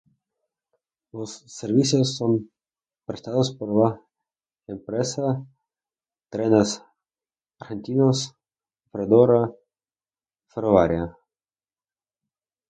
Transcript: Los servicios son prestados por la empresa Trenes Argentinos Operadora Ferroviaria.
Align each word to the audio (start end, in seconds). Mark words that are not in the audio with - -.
Los 1.11 1.41
servicios 1.45 2.17
son 2.17 2.49
prestados 3.05 3.55
por 3.55 3.69
la 3.69 4.01
empresa 4.65 5.45
Trenes 6.29 6.83
Argentinos 7.59 8.35
Operadora 8.87 9.53
Ferroviaria. 10.47 11.15